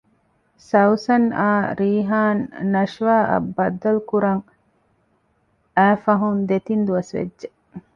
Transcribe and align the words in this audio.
ސައުސަން 0.69 1.27
އާ 1.39 1.51
ރީހާން 1.79 2.41
ނަޝްވާ 2.73 3.15
އަށް 3.29 3.49
ބައްދަލުކުރަން 3.55 4.43
އައި 5.77 5.97
ފަހުން 6.03 6.41
ދެތިން 6.49 6.83
ދުވަސް 6.87 7.11
ވެއްޖެ 7.15 7.47